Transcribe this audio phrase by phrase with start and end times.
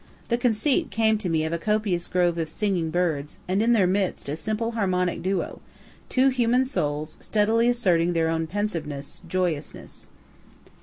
[0.29, 3.85] The conceit came to me of a copious grove of singing birds, and in their
[3.85, 5.61] midst a simple harmonic duo,
[6.09, 10.07] two human souls, steadily asserting their own pensiveness, joyousness.